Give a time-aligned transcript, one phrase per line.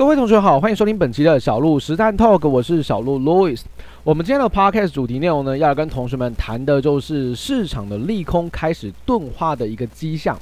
[0.00, 3.60] 各位同学好，欢迎收听本期的小鹿实战 Talk，我是小鹿 Louis。
[4.02, 10.38] 我们今天的 Podcast 主题内容呢，要跟同学们谈的就是市场的利空开始钝化的一个迹象。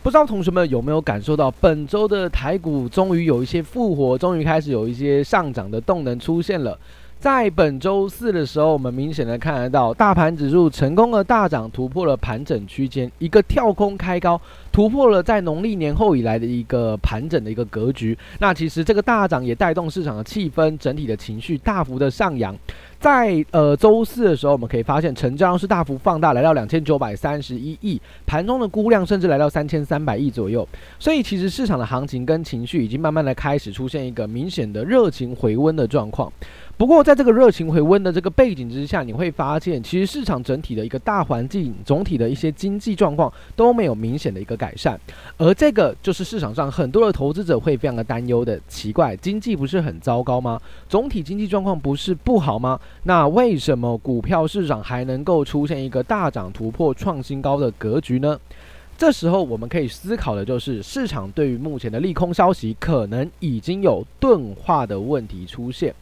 [0.00, 6.78] 不知道同学们有没有感受到，本周的台股终于有一些复活，终于开始有一些上涨的动能出现了。
[7.20, 14.40] 在本周四的时候，我们明显的看得到，大盘指数成功的大涨，突破了盘整区间，一个跳空开高，
[14.72, 18.16] 突破了在农历年后以来的一个盘整的一个格局。
[18.38, 22.56] 那其实这个大涨也带动市场的气氛，整体的情绪大幅的上扬。
[23.00, 30.68] 在呃周四的时候，我们可以发现成交量是大幅放大，来到两千九百三十一亿，盘中的估量甚至来到三千三百亿左右。
[30.98, 36.30] 所以其实市场的行情跟情绪已经慢慢的开始出现一个明显的热情回温的状况。
[36.76, 44.98] 不过在这个热情回温的这个背景之下，你会发现其实市场整体的一个大环境，总体的一些经济状况都没有明显的一个改善。
[45.38, 48.58] 而这个就是市场上很多的投资者会非常的担忧的。
[48.68, 50.60] 奇怪，经济不是很糟糕吗？
[50.88, 52.78] 总体经济状况不是不好吗？
[53.04, 58.38] 那为什么股票市场还能够出现一个大涨突破创新高的格局呢？
[58.98, 65.94] 这时候我们可以思考的就是，市场对于目前的利空消息可能已经有钝化的问题出现。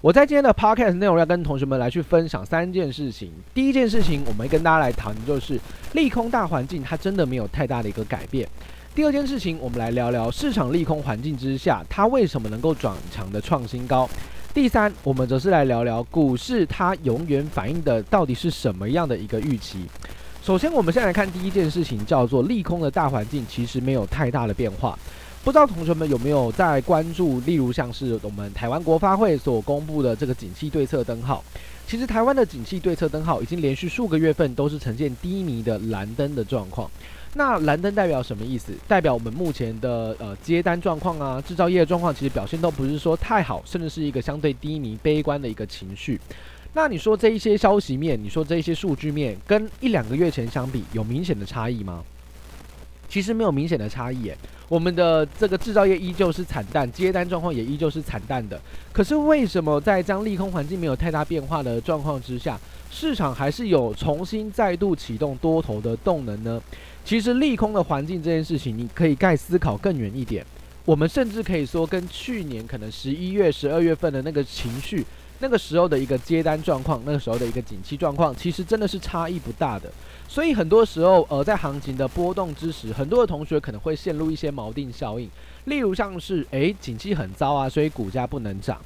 [0.00, 3.30] 我在今天的 podcast 内容要跟同学们来去分享三件事情。
[3.54, 5.60] 第一件事情，我们跟大家来谈的就是
[5.92, 8.48] 利空大环境它真的没有太大的一个改变。
[8.94, 14.08] 第二件事情，我们来聊聊市场利空环境之下，它为什么能够转强的创新高。
[14.52, 19.86] 第三，我们则是来聊聊股市，它永远反映的到底是什么样的一个预期。
[20.42, 24.98] 首先，我们先来看第一件事情，叫做利空的大环境其实没有太大的变化。
[25.44, 31.44] 不知道同学们有没有在关注，例如像是我们台湾国发会所公布的这个景气对策灯号。
[31.90, 36.88] 其实台湾的景气对策灯号已经连续数个月份都是呈现低迷的蓝灯的状况。
[37.34, 38.72] 那蓝灯代表什么意思？
[38.86, 46.20] 代表我们目前的呃接单状况啊，制造业状况其实表现都不是说太好，甚至是一个相对低迷、悲观的一个情绪。
[46.74, 52.04] 那你说这一些消息面，你说这一些数据面，跟一两个月前相比，有明显的差异吗？
[53.08, 54.38] 其实没有明显的差异耶。
[54.70, 58.58] 我们的这个制造业依旧是惨淡，接单状况也依旧是惨淡的。
[58.92, 62.56] 可是为什么在这样利空环境没有太大变化的状况之下，
[62.88, 66.62] 市场还是有重新再度启动多头的动能呢？
[67.04, 70.46] 其实利空的环境这件事情，你可以再思考更远一点。
[70.84, 75.04] 我们甚至可以说，跟去年可能十一月、十二月份的那个情绪，
[75.40, 79.90] 那个时候的一个接单状况，那个时候的一个景气状况，其实真的是差异不大的。
[80.28, 85.28] 所以很多时候，呃，在行情的波动之时，很多的同学可能会陷入一些锚定效应，
[85.64, 88.78] 例如像是，诶，景气很糟啊，所以股价不能涨。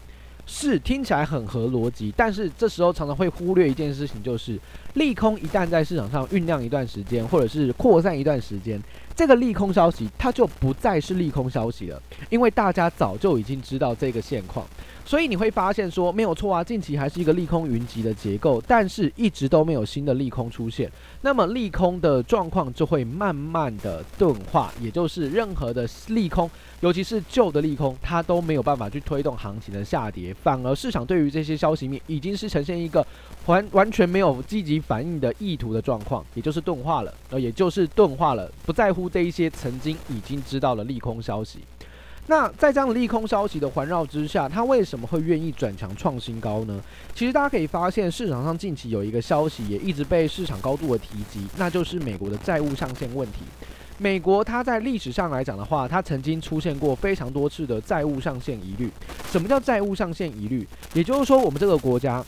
[0.46, 4.60] 是听起来很合逻辑，但是这时候常常会忽略一件事情，就是
[4.92, 8.78] 利空一旦在市场上酝酿一段时间，或者是扩散一段时间，
[9.16, 14.66] 这个利空消息它就不再是利空消息了，因为大家早就已经知道这个现况。
[15.06, 26.50] 所以你会发现说没有错啊，近期还是一个利空云集的结构，但是一直都没有新的利空出现，那么利空的状况就会慢慢的钝化，也就是任何的利空，
[26.80, 33.06] 尤其是旧的利空，它都没有办法去推动行情的下跌，反而市场对于这些消息面已经是呈现一个
[33.44, 41.60] 完完全没有积极反应的意图的状况，也就是钝化了，呃，也就是钝化了，不在乎这一些曾经已经知道的利空消息。
[42.26, 46.82] 那在这样的利空消息的环绕之下，它为什么会愿意转强创新高呢？
[47.14, 53.40] 其实大家可以发现，市场上近期有一个消息也一直被市场高度的提及，那就是美国的债务上限问题。
[53.98, 58.90] 美国它在历史上来讲的话，它曾经出现过非常多次的债务上限疑虑。
[59.30, 60.66] 什么叫债务上限疑虑？
[60.94, 62.24] 也就是说，我们这个国家。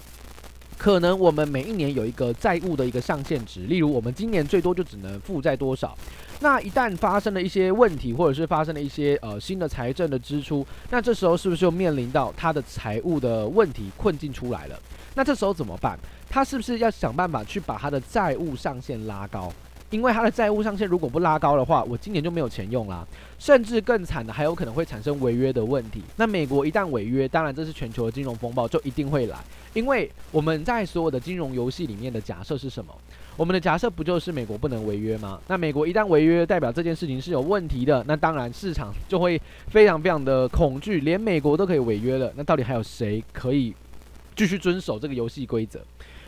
[0.87, 5.99] 可能我们每一年有一个债务的一个上限值，例如我们今年最多就只能负债多少。
[6.39, 14.81] 那一旦发生了一些问题，或者是发生了一些呃新的财政的支出，那这时候是不是就面临到他的财务的问题困境出来了？
[15.17, 15.99] 那这时候怎么办？
[16.31, 19.53] 他是不是要想办法去把他的债务上限拉高？
[19.91, 23.06] 因为他的债务上限如果不拉高的话，我今年就没有钱用啦，
[23.38, 26.03] 甚至更惨的还有可能会产生违约的问题。
[26.17, 29.38] 那美国一旦违约，当然这是全球的金融风暴，就一定会来。
[29.75, 32.93] 因为我们在所有的金融游戏里面的假设是什么？
[33.37, 35.38] 我们的假设不就是美国不能违约吗？
[35.47, 43.75] 那美国一旦违约，代表这件事情是有问题的，那当然市场就会非常非常的恐惧，连美国都可以违约了，那到底还有谁可以
[44.35, 45.81] 继续遵守这个游戏规则？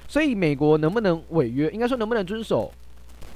[0.07, 1.71] 所以美国能不能违约？
[1.71, 2.71] 应该说能不能遵守？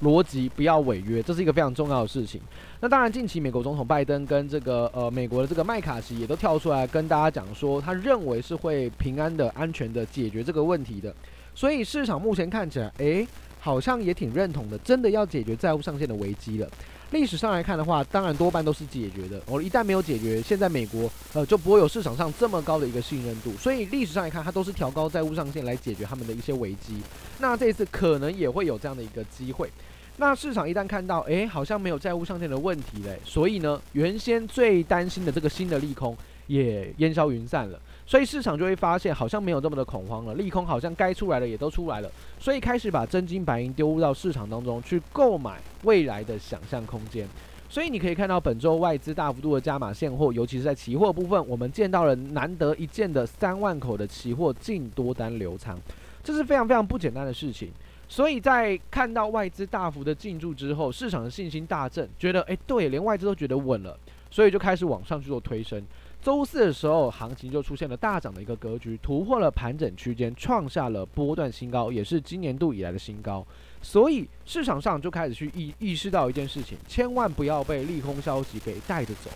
[0.03, 2.41] 逻辑不要违约，这是一个非常重要的事情。
[2.81, 11.15] 那当然，近期美国总统拜登跟这个呃美国的这个麦卡锡也都跳出来跟大家讲说，他认为是会平安的、安全的解决这个问题的。
[11.55, 13.27] 所以市场目前看起来，诶，
[13.61, 16.69] 好像也挺认同的，真的要解决债务上限的危机了。
[17.13, 19.39] 历史上来看的话，当然多半都是解决的。
[19.47, 23.53] 哦，一旦没有解决，现在美国呃就不会有市场上这么高的一个信任度。
[23.59, 27.03] 所以历史上来看，它都是调高债务上限来解决他们的一些危机。
[27.39, 29.71] 那这一次可能也会有这样的一个机会。
[30.19, 36.17] 那市场一旦看到，哎，好像没有债务上限的问题嘞，所以呢，原先最担心的这个新的利空
[36.47, 37.81] 也烟消云散了。
[38.05, 47.27] 所以市场就会发现，好像没有这么的恐慌了，利空好像该出来的也都出来了，所以开始把真金白银丢入到市场当中去购买未来的想象空间。
[47.71, 55.79] 所以你可以看到本周外资大幅度的加码现货，尤其是在期货部分，我们见到了难得一见的三万口的期货净多单流仓，
[56.23, 57.71] 这是非常非常不简单的事情。
[58.13, 63.99] 所以在看到外资大幅的进驻之后，市场的信心大振，觉得诶，对，连外资都觉得稳了，
[64.31, 65.83] 所以就开始往上去做推升。
[66.21, 73.43] 周四的时候，行情就出现了大涨的一个格局，突破了盘整区间，创下了波段新高，也是今年度以来的新高。
[73.81, 79.31] 所以市场上就开始去意意识到一件事情，千万不要被利空消息给带着走。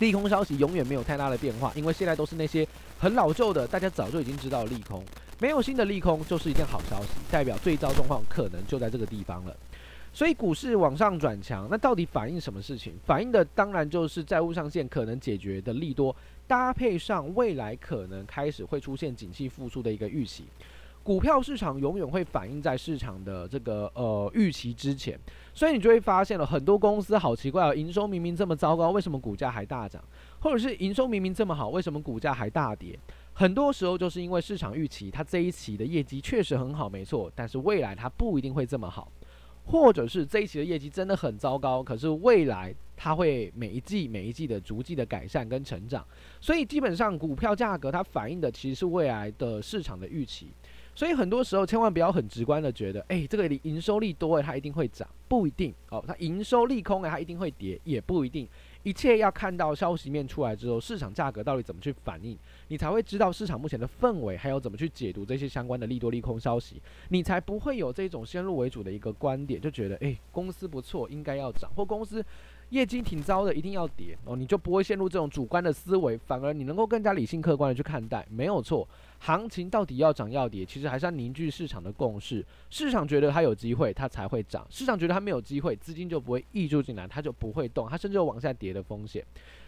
[0.00, 2.68] 利空消息永远没有太大的变化，因为现在都是那些
[2.98, 5.02] 很老旧的，大家早就已经知道利空，
[5.40, 9.56] 没有新的利空就是一件好消息，代表最糟状况可能就在这个地方了。
[10.12, 12.92] 所以股市往上转强，那到底反映什么事情？
[13.06, 16.14] 反映的当然就是债务上限可能解决的利多，
[16.46, 20.44] 搭配上未来可能开始会出现景气复苏的一个预期。
[21.02, 25.18] 股票市场永远会反映在市场的这个呃预期之前，
[25.54, 30.04] 所以你就会发现了很多公司好奇怪哦，营收明明这么糟糕，为什么股价还大涨？
[30.40, 32.98] 或者是营收明明这么好，为什么股价还大跌？
[33.40, 39.10] 很多时候就是因为市场预期它这一期的业绩确实很好，没错，但是未来它不一定会这么好。
[39.64, 46.06] 或者是这一期的业绩真的很糟糕，可是未来它会每一季每一季的逐季的改善跟成长，
[46.38, 50.48] 所以基本上股票价格它反映的其实是未来的市场的预期，
[50.94, 58.46] 所以很多时候千万不要很直观的觉得，哎，这个营收利多，它一定会涨，不一定哦，它营收利空，它一定会跌，也不一定。
[58.82, 62.38] 一切要看到消息面出来之后，市场价格到底怎么去反应，
[62.68, 72.24] 你才会知道市场目前的氛围，还有怎么去解读这些相关的利多利空消息，你才不会有这种先入为主的一个观点，就觉得诶，公司不错，应该要涨，或公司。
[72.70, 78.88] 业绩挺糟的，一定要跌哦，你就不会陷入这种主观的思维，反而你能够更加理性客观的去看待，没有错。
[79.18, 82.44] 行情到底要涨要跌，其实还是要凝聚市场的共识。
[82.70, 89.24] 市场觉得它有机会，它才会涨；市场觉得它没有机会，资金就不会溢注进来，它就不会动，它甚至有往下跌的风险。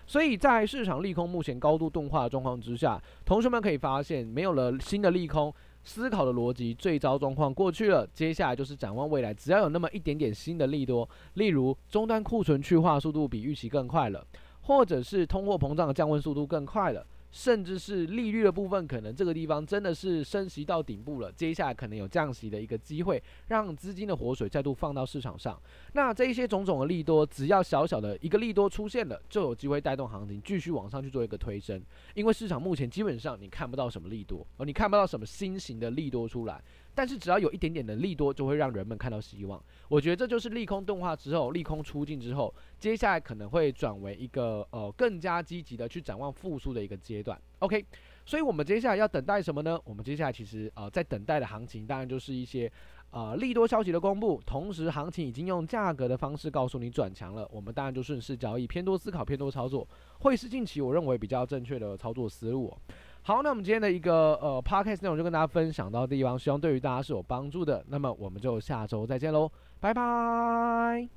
[0.07, 5.53] 所以在市场利空目前高度钝化的状况之下，同学们可以发现，没有了新的利空。
[5.84, 9.34] 思考的逻辑，最糟状况过去了，接下来就是展望未来。
[9.34, 14.25] 只要有那么一点点新的利多，例如终端库存去化速度比预期更快了，
[14.62, 17.05] 或者是通货膨胀的降温速度更快了。
[17.32, 25.61] 甚至是利率的部分，可能这个地方真的是升息到顶部了，接下来可能有降息的一个机会，让资金的活水再度放到市场上。
[25.94, 31.82] 那这一些种种的利多，只要小小的一个利多出现了，就有机会带动行情继续往上去做一个推升。
[32.14, 36.62] 因为市场目前基本上你看不到什么利多，而你看不到什么新型的利多出来。
[36.94, 39.62] 但是只要有一点点的利多，就会让人们看到希望。
[39.89, 47.41] 我觉得这就是利空钝化之后，利空出尽之后，接下来可能会转为一个呃更加积极的去展望复苏的一个阶段。
[47.61, 47.85] OK，
[48.27, 49.79] 所以我们接下来要等待什么呢？
[49.85, 52.70] 我们接下来其实呃在等待的行情，当然就是一些
[53.11, 59.87] 呃利多消息的公布，同时行情已经用价格的方式告诉你转强了，我们当然就顺势交易，偏多思考，偏多操作，
[60.20, 62.77] 会是近期我认为比较正确的操作思路。
[63.24, 67.84] 好，那我们今天的一个呃 podcast 内容就跟大家分享到的地方，希望对于大家是有帮助的。
[67.88, 71.08] 那么我们就下周再见喽，拜拜。